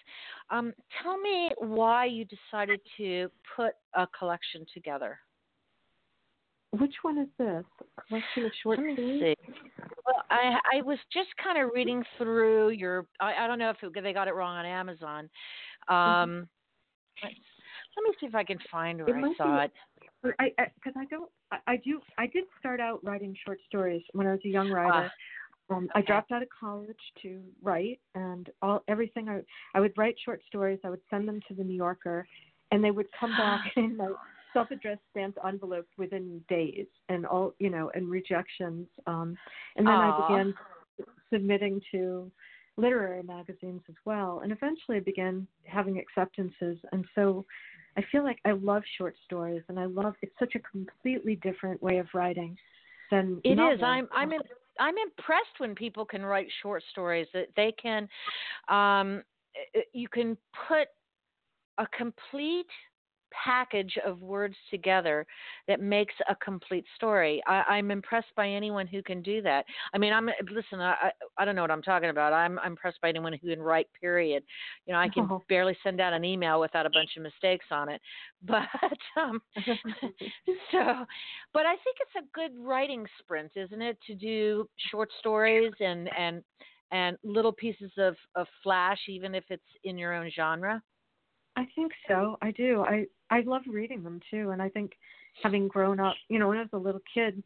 [0.49, 5.19] Um, tell me why you decided to put a collection together.
[6.71, 7.63] Which one is this?
[8.08, 9.36] Collection of short Let me stories?
[9.38, 9.53] see.
[10.06, 13.06] Well, I I was just kind of reading through your.
[13.19, 15.29] I, I don't know if it, they got it wrong on Amazon.
[15.88, 16.47] Um,
[17.21, 17.36] let's-
[17.95, 19.71] let me see if I can find where It I saw be- it.
[20.23, 24.01] Or I because I, don't I, I do I did start out writing short stories
[24.13, 25.12] when I was a young writer.
[25.73, 29.41] Um, I dropped out of college to write, and all everything I
[29.73, 30.79] I would write short stories.
[30.83, 32.27] I would send them to the New Yorker,
[32.71, 34.09] and they would come back in my
[34.53, 38.88] self-addressed stamped envelope within days, and all you know, and rejections.
[39.07, 39.38] Um,
[39.75, 40.12] and then Aw.
[40.12, 40.53] I began
[41.31, 42.31] submitting to
[42.77, 46.77] literary magazines as well, and eventually I began having acceptances.
[46.91, 47.45] And so,
[47.97, 51.81] I feel like I love short stories, and I love it's such a completely different
[51.81, 52.57] way of writing
[53.12, 53.57] than It is.
[53.57, 53.81] novels.
[53.83, 54.39] I'm I'm in,
[54.79, 58.07] I'm impressed when people can write short stories that they can
[58.69, 59.23] um
[59.75, 60.88] uh, you can put
[61.77, 62.67] a complete
[63.43, 65.26] package of words together
[65.67, 67.41] that makes a complete story.
[67.48, 69.65] I, I'm impressed by anyone who can do that.
[69.93, 70.80] I mean, I'm listen.
[70.80, 72.34] I I, I don't know what I'm talking about.
[72.34, 73.88] I'm, I'm impressed by anyone who can write.
[74.00, 74.43] Period.
[74.86, 75.41] You know, I can Oh.
[75.50, 78.02] barely send out an email without a bunch of mistakes on it.
[78.46, 78.67] But
[79.22, 79.41] um,
[80.72, 81.06] so,
[81.54, 86.10] but I think it's a good writing sprint, isn't it, to do short stories and
[86.17, 86.43] and
[86.91, 90.82] and little pieces of of flash, even if it's in your own genre.
[91.56, 92.38] I think so.
[92.42, 92.82] I do.
[92.82, 94.92] I I love reading them too, and I think
[95.42, 97.44] having grown up, you know, when I was a little kid,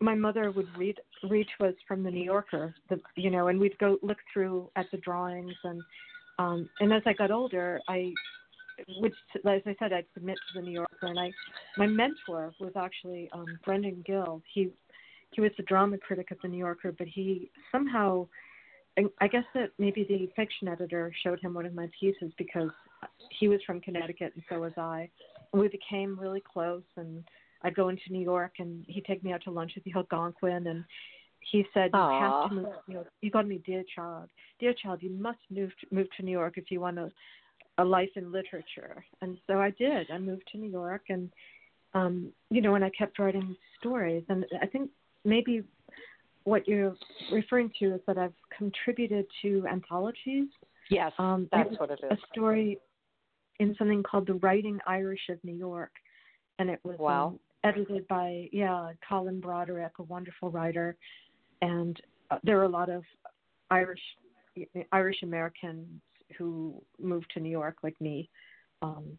[0.00, 3.60] my mother would read read to us from the New Yorker, the you know, and
[3.60, 5.82] we'd go look through at the drawings and
[6.38, 8.12] um and as I got older, I
[9.00, 9.12] would
[9.46, 11.32] as I said, I'd submit to the New Yorker, and I
[11.76, 14.42] my mentor was actually um Brendan Gill.
[14.52, 14.70] He
[15.32, 18.26] he was the drama critic of the New Yorker, but he somehow
[19.20, 22.70] I guess that maybe the fiction editor showed him one of my pieces because
[23.38, 25.08] he was from Connecticut and so was I.
[25.52, 27.24] And we became really close and
[27.62, 30.66] I'd go into New York and he'd take me out to lunch at the Algonquin
[30.66, 30.84] and
[31.40, 33.08] he said, You have to move New York.
[33.20, 34.28] He called me dear child.
[34.58, 37.10] Dear child, you must move to, move to New York if you want a
[37.78, 39.04] a life in literature.
[39.20, 40.10] And so I did.
[40.10, 41.30] I moved to New York and
[41.94, 44.90] um, you know, and I kept writing stories and I think
[45.24, 45.62] maybe
[46.44, 46.94] what you're
[47.32, 50.46] referring to is that I've contributed to anthologies.
[50.90, 52.12] Yes, Um, that's what it is.
[52.12, 52.78] a story
[53.58, 55.92] in something called The Writing Irish of New York,
[56.58, 57.28] and it was Wow.
[57.28, 60.96] um, edited by yeah Colin Broderick, a wonderful writer,
[61.62, 63.04] and uh, there were a lot of
[63.70, 64.02] Irish
[64.92, 66.00] Irish Americans
[66.36, 68.28] who moved to New York like me,
[68.82, 69.18] um,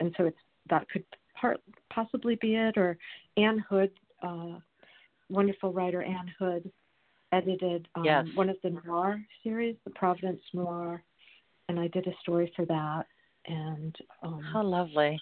[0.00, 0.38] and so it's
[0.70, 1.04] that could
[1.34, 2.98] part possibly be it or
[3.36, 3.90] Ann Hood.
[4.22, 4.58] Uh,
[5.30, 6.70] wonderful writer Ann Hood
[7.32, 8.26] edited um, Yes.
[8.34, 11.02] one of the noir series, the Providence Noir,
[11.68, 13.04] and I did a story for that.
[13.46, 15.20] And um, How lovely.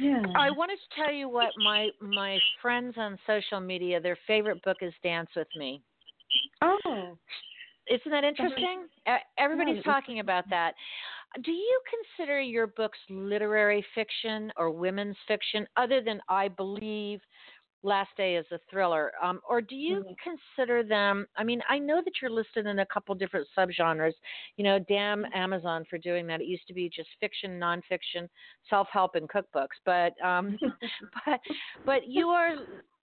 [0.00, 4.62] yeah, I wanted to tell you what my my friends on social media their favorite
[4.62, 5.82] book is Dance with Me.
[6.62, 7.16] oh,
[7.88, 8.86] Isn't that interesting?
[9.38, 10.74] Everybody's talking about that.
[11.42, 11.80] Do you
[12.16, 17.20] consider your books literary fiction or women's fiction, other than I believe
[17.82, 20.18] Last Day is a thriller, um, or do you Mhm.
[20.18, 21.26] consider them?
[21.36, 24.14] I mean, I know that you're listed in a couple different subgenres.
[24.56, 25.34] You know, damn Mm-hmm.
[25.34, 26.40] Amazon for doing that.
[26.42, 28.28] It used to be just fiction, nonfiction,
[28.68, 30.58] self-help, and cookbooks, but um,
[31.26, 31.40] but
[31.86, 32.56] but you are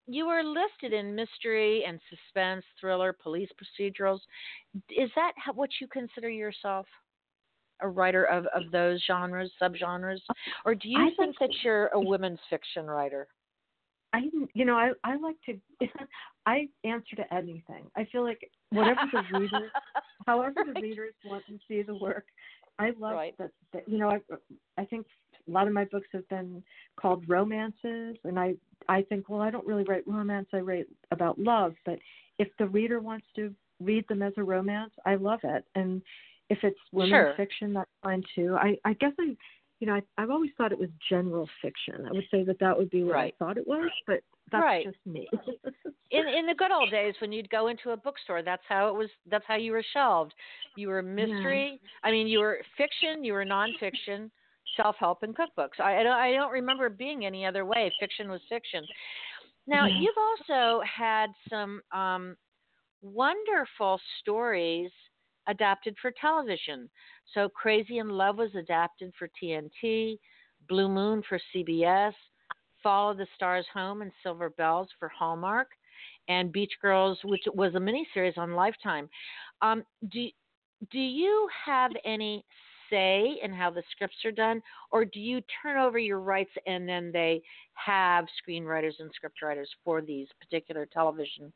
[0.06, 4.22] you are listed in mystery and suspense, thriller, police procedurals.
[4.90, 6.88] Is that what you consider yourself?
[7.82, 10.22] A writer of, of those genres, subgenres,
[10.66, 13.28] or do you I think that you're a women's fiction writer?
[14.14, 14.22] I
[14.54, 15.60] you know I I like to
[16.46, 17.86] I answer to anything.
[17.96, 19.72] I feel like whatever the reader,
[20.26, 22.26] however the readers want to see the work,
[22.80, 23.36] I love right.
[23.38, 23.88] that, that.
[23.88, 24.20] You know, I
[24.78, 25.08] I think
[25.48, 26.64] a lot of my books have been
[27.00, 28.56] called romances, and I
[28.88, 30.48] I think, well, I don't really write romance.
[30.54, 31.74] I write about love.
[31.86, 32.00] But
[32.40, 35.66] if the reader wants to read them as a romance, I love it.
[35.76, 36.02] And
[36.50, 37.34] if it's women's sure.
[37.36, 38.56] fiction, that's fine too.
[38.60, 39.36] I I guess I,
[39.80, 42.06] you know, I, I've always thought it was general fiction.
[42.08, 43.36] I would say that that would be what right.
[43.40, 44.86] I thought it was, but that's right.
[44.86, 45.28] just me.
[46.12, 48.96] in in the good old days when you'd go into a bookstore, that's how it
[48.96, 49.10] was.
[49.30, 50.34] That's how you were shelved.
[50.76, 51.80] You were mystery.
[51.82, 52.10] Yeah.
[52.10, 53.24] I mean, you were fiction.
[53.24, 54.32] You were nonfiction
[54.76, 55.80] self-help and cookbooks.
[55.80, 57.92] I, I don't, I don't remember being any other way.
[58.00, 58.86] Fiction was fiction.
[59.66, 62.38] Now you've also had some um,
[63.02, 64.92] wonderful stories
[65.48, 66.90] adapted for television.
[67.34, 70.20] So Crazy in Love was adapted for TNT,
[70.68, 72.14] Blue Moon for CBS,
[72.84, 75.68] Follow the Stars Home and Silver Bells for Hallmark,
[76.28, 79.10] and Beach Girls, which was a miniseries on Lifetime.
[79.62, 80.28] Um, do
[80.92, 82.46] do you have any
[82.90, 86.88] say in how the scripts are done, or do you turn over your rights and
[86.88, 87.42] then they
[87.74, 91.52] have screenwriters and scriptwriters for these particular television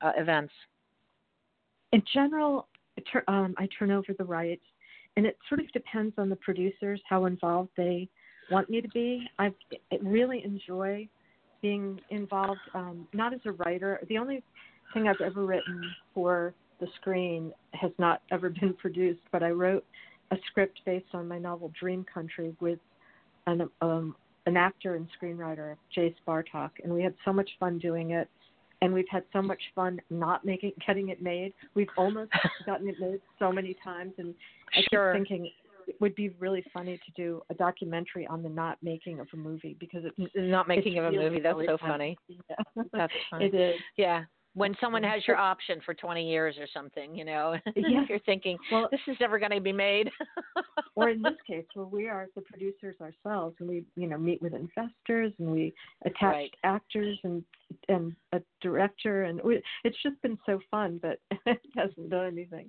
[0.00, 0.52] uh, events?
[1.92, 2.68] In general,
[3.28, 4.64] um, I turn over the rights,
[5.16, 8.08] and it sort of depends on the producers how involved they
[8.50, 9.26] want me to be.
[9.38, 9.52] I
[10.02, 11.08] really enjoy
[11.60, 14.00] being involved, um, not as a writer.
[14.08, 14.42] The only
[14.92, 15.82] thing I've ever written
[16.14, 19.84] for the screen has not ever been produced, but I wrote
[20.30, 22.78] a script based on my novel Dream Country with
[23.46, 28.10] an um, an actor and screenwriter Jace Bartok, and we had so much fun doing
[28.10, 28.28] it.
[28.82, 31.54] And we've had so much fun not making getting it made.
[31.74, 32.32] We've almost
[32.66, 34.34] gotten it made so many times, and
[34.76, 35.14] I sure.
[35.14, 35.50] keep thinking
[35.86, 39.36] it would be really funny to do a documentary on the not making of a
[39.36, 41.40] movie because it's not making it's of a movie.
[41.40, 42.18] That's really so funny.
[42.28, 42.40] funny.
[42.50, 42.82] Yeah.
[42.92, 43.46] That's funny.
[43.46, 43.80] It is.
[43.96, 48.04] Yeah when someone has your option for 20 years or something, you know, yeah.
[48.08, 50.10] you're thinking, well, this is never going to be made.
[50.94, 54.42] or in this case, where we are the producers ourselves, and we, you know, meet
[54.42, 55.72] with investors and we
[56.04, 56.54] attach right.
[56.64, 57.42] actors and
[57.88, 62.68] and a director, and we, it's just been so fun, but it hasn't done anything.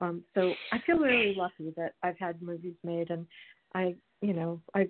[0.00, 3.26] Um, so I feel really lucky that I've had movies made, and
[3.74, 4.88] I, you know, I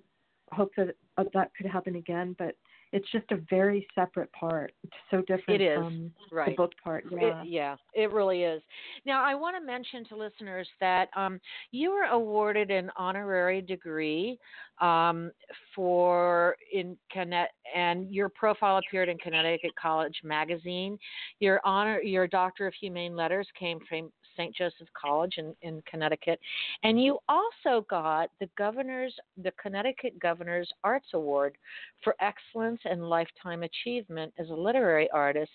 [0.51, 2.57] hope that uh, that could happen again, but
[2.93, 4.73] it's just a very separate part.
[4.85, 5.79] It's so different it is.
[5.79, 6.51] from right.
[6.51, 7.05] the book part.
[7.11, 7.43] Yeah.
[7.43, 8.63] It, yeah, it really is.
[9.07, 14.39] Now, I want to mention to listeners that um, you were awarded an honorary degree
[14.81, 15.31] um,
[15.75, 20.99] for in Connect, and your profile appeared in Connecticut College Magazine.
[21.41, 24.55] Your honor, your Doctor of Humane Letters came from St.
[24.55, 26.41] Joseph College in, in Connecticut,
[26.83, 31.57] and you also got the governor's, the Connecticut Governor's Arts Award
[32.03, 35.53] for excellence and lifetime achievement as a literary artist.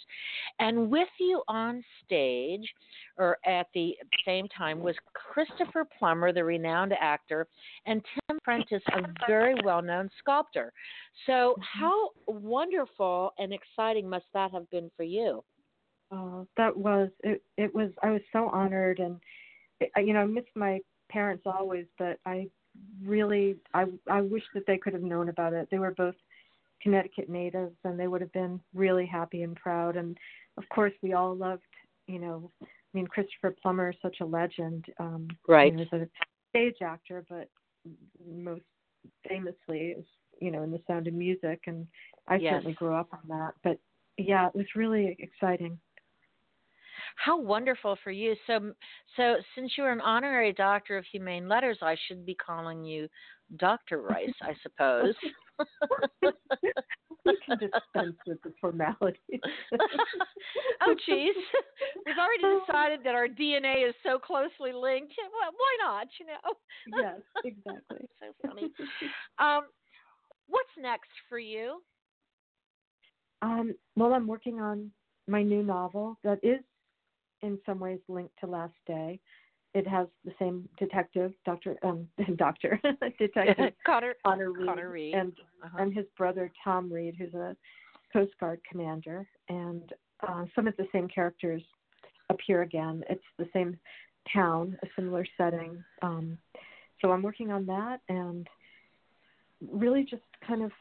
[0.60, 2.68] And with you on stage,
[3.18, 7.48] or at the same time, was Christopher Plummer, the renowned actor,
[7.86, 10.72] and Tim Prentice, a very well-known sculptor.
[11.26, 11.80] So, Mm-hmm.
[11.80, 15.44] how wonderful and exciting must that have been for you?
[16.12, 17.44] Oh, that was it.
[17.58, 17.92] It was.
[18.02, 19.20] I was so honored, and
[19.98, 22.48] you know, I miss my parents always, but I
[23.04, 25.68] really, I, I wish that they could have known about it.
[25.72, 26.16] They were both
[26.82, 29.96] Connecticut natives, and they would have been really happy and proud.
[29.96, 30.18] And
[30.58, 31.64] of course, we all loved,
[32.08, 34.86] you know, I mean, Christopher Plummer is such a legend.
[35.00, 35.74] Um, right.
[35.74, 36.08] He was a
[36.50, 37.50] stage actor, but
[38.30, 38.64] most
[39.28, 40.06] famously is,
[40.40, 41.88] you know, in The Sound of Music, and
[42.28, 42.54] I yes.
[42.54, 43.54] certainly grew up on that.
[43.64, 43.80] But
[44.18, 45.80] yeah, it was really exciting.
[47.18, 48.36] How wonderful for you.
[48.46, 48.74] So,
[49.16, 53.08] so since you're an honorary doctor of humane letters, I should be calling you
[53.58, 54.02] Dr.
[54.10, 55.16] Rice, I suppose.
[57.26, 59.20] we can dispense with the formalities.
[60.82, 61.34] oh, jeez.
[62.06, 65.14] We've already decided that our DNA is so closely linked.
[65.18, 66.08] Well, why not?
[66.20, 67.02] You know.
[67.02, 68.08] yes, exactly.
[68.20, 68.72] so funny.
[69.40, 69.64] Um,
[70.48, 71.82] what's next for you?
[73.42, 74.92] Um, well, I'm working on
[75.28, 76.60] my new novel that is
[77.42, 79.20] in some ways linked to Last Day.
[79.74, 82.80] It has the same detective, Doctor, um, Doctor,
[83.20, 85.14] detective Connor, Conor Reid, Conor Reid.
[85.14, 85.78] and uh-huh.
[85.80, 87.56] and his brother Tom Reid, who's a
[88.12, 89.94] Coast Guard commander, and
[90.28, 91.62] uh, some of the same characters
[92.30, 93.04] appear again.
[93.10, 93.78] It's the same
[94.34, 95.84] town, a similar setting.
[96.02, 96.38] Um,
[97.02, 98.48] so I'm working on that, and
[99.72, 100.72] really just kind of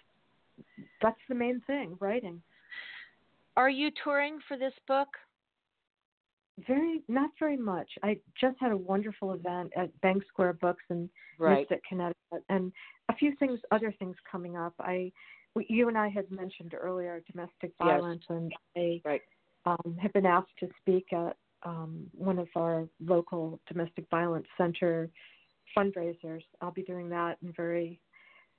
[1.02, 2.40] that's the main thing, writing.
[3.56, 5.08] Are you touring for this book?
[6.66, 7.88] Very, not very much.
[8.02, 11.60] I just had a wonderful event at Bank Square Books in right.
[11.60, 12.72] Mystic, Connecticut, and
[13.10, 14.72] a few things, other things coming up.
[14.80, 15.12] I,
[15.68, 18.36] you and I had mentioned earlier domestic violence, yes.
[18.38, 19.20] and I right.
[19.66, 25.10] um, have been asked to speak at um, one of our local domestic violence center
[25.76, 26.42] fundraisers.
[26.60, 28.00] I'll be doing that and very,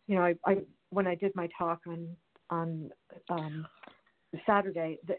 [0.08, 0.58] you know, I, I
[0.90, 2.16] when I did my talk on
[2.50, 2.92] on
[3.30, 3.68] um,
[4.46, 5.16] Saturday, the,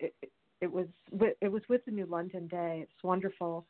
[0.61, 0.87] it, was
[1.41, 2.81] it was with the New London Day.
[2.83, 3.65] It's wonderful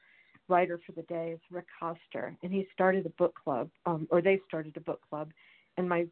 [0.49, 4.22] writer for the day is Rick Koster, and he started a book club, um, or
[4.22, 5.30] they started a book club,
[5.76, 6.07] and my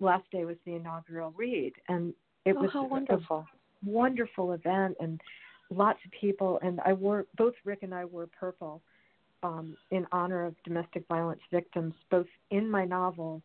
[0.00, 2.12] last day was the inaugural read, and
[2.44, 3.46] it oh, was how wonderful,
[3.86, 5.20] a wonderful event, and
[5.70, 8.82] lots of people, and I wore both Rick and I wore purple
[9.42, 13.42] um, in honor of domestic violence victims, both in my novel,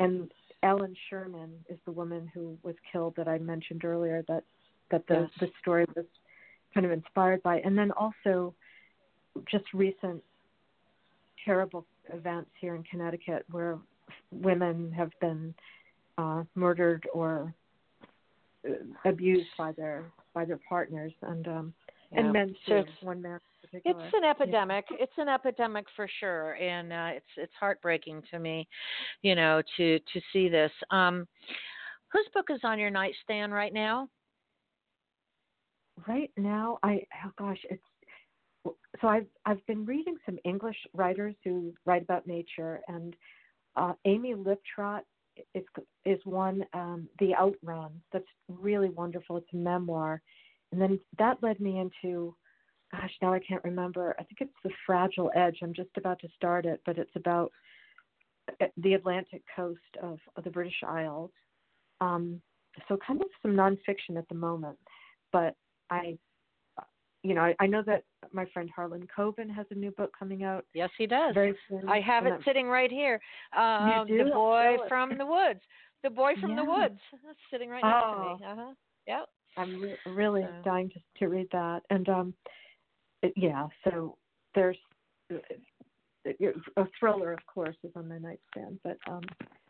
[0.00, 0.30] and
[0.62, 4.24] Ellen Sherman is the woman who was killed that I mentioned earlier.
[4.28, 4.44] That
[4.90, 5.30] that the yes.
[5.40, 6.06] the story was
[6.74, 8.54] kind of inspired by, and then also
[9.50, 10.22] just recent
[11.44, 13.78] terrible events here in Connecticut where
[14.30, 15.54] women have been
[16.18, 17.54] uh, murdered or
[19.04, 20.04] abused by their
[20.34, 21.74] by their partners and um
[22.12, 22.20] yeah.
[22.20, 22.84] and men too.
[23.00, 23.40] So One man.
[23.72, 24.84] It's an epidemic.
[24.90, 24.98] Yeah.
[25.00, 28.68] It's an epidemic for sure, and uh, it's it's heartbreaking to me,
[29.22, 30.70] you know, to to see this.
[30.90, 31.26] Um,
[32.12, 34.08] whose book is on your nightstand right now?
[36.06, 37.82] Right now, I oh gosh, it's
[39.00, 43.14] so I've I've been reading some English writers who write about nature, and
[43.76, 45.02] uh, Amy Liptrot
[45.54, 45.64] is
[46.04, 49.36] is one um, the Outrun that's really wonderful.
[49.36, 50.22] It's a memoir,
[50.72, 52.34] and then that led me into,
[52.90, 54.14] gosh, now I can't remember.
[54.18, 55.58] I think it's the Fragile Edge.
[55.62, 57.52] I'm just about to start it, but it's about
[58.60, 61.30] uh, the Atlantic coast of, of the British Isles.
[62.00, 62.40] Um,
[62.88, 64.78] so kind of some nonfiction at the moment,
[65.32, 65.54] but
[65.92, 66.18] I
[67.22, 70.42] you know, I, I know that my friend Harlan Coben has a new book coming
[70.42, 70.64] out.
[70.74, 71.34] Yes, he does.
[71.34, 71.88] Very soon.
[71.88, 73.20] I have it sitting right here.
[73.56, 74.24] Um, you do?
[74.24, 75.60] The boy from the woods.
[76.02, 76.56] The boy from yeah.
[76.56, 76.98] the woods.
[77.24, 78.14] That's sitting right next oh.
[78.14, 78.50] to me.
[78.50, 78.74] Uh huh.
[79.06, 79.28] Yep.
[79.56, 80.64] I'm re- really so.
[80.64, 82.34] dying to to read that, and um,
[83.22, 83.66] it, yeah.
[83.84, 84.16] So
[84.54, 84.78] there's
[85.32, 85.36] uh,
[86.76, 89.22] a thriller, of course, is on my nightstand, but um,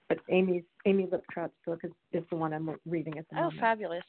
[0.08, 3.58] but Amy's Amy Liptrot's book is, is the one I'm reading at the oh, moment.
[3.58, 4.04] Oh, fabulous!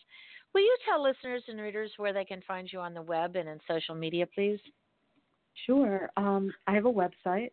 [0.54, 3.50] Will you tell listeners and readers where they can find you on the web and
[3.50, 4.60] in social media, please?
[5.66, 6.10] Sure.
[6.18, 7.52] Um, I have a website,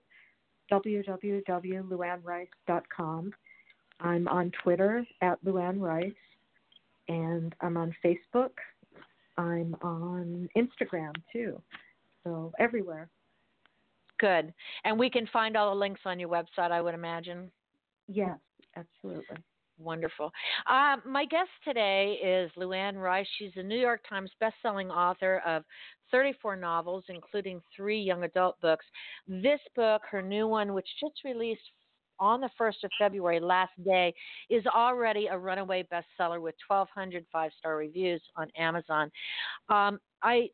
[0.71, 3.33] www.luannrice.com.
[4.01, 6.13] I'm on Twitter at Luanne Rice,
[7.09, 8.53] and I'm on Facebook.
[9.37, 11.61] I'm on Instagram too.
[12.25, 13.09] So everywhere.
[14.19, 14.53] Good.
[14.85, 17.51] And we can find all the links on your website, I would imagine.
[18.07, 18.39] Yes,
[18.77, 19.39] absolutely.
[19.81, 20.31] Wonderful.
[20.71, 23.27] Uh, my guest today is Luanne Rice.
[23.39, 25.65] She's a New York Times bestselling author of
[26.11, 28.85] 34 novels, including three young adult books.
[29.27, 31.63] This book, her new one, which just released
[32.19, 34.13] on the 1st of February, last day,
[34.51, 39.11] is already a runaway bestseller with 1,200 five star reviews on Amazon.
[39.71, 40.51] Um, I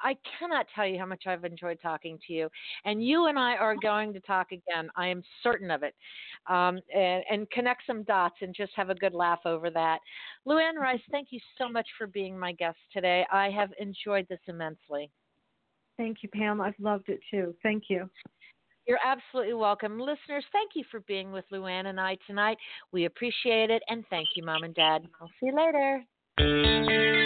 [0.00, 2.48] I cannot tell you how much I've enjoyed talking to you.
[2.84, 4.88] And you and I are going to talk again.
[4.96, 5.94] I am certain of it.
[6.48, 9.98] Um, and, and, connect some dots and just have a good laugh over that.
[10.46, 13.26] Luanne Rice, thank you so much for being my guest today.
[13.32, 15.10] I have enjoyed this immensely.
[15.96, 16.60] Thank you, Pam.
[16.60, 17.54] I've loved it too.
[17.62, 18.08] Thank you.
[18.86, 19.98] You're absolutely welcome.
[19.98, 22.56] Listeners, thank you for being with Luanne and I tonight.
[22.90, 23.82] We appreciate it.
[23.88, 25.06] And thank you, Mom and Dad.
[25.20, 27.17] I'll see you later.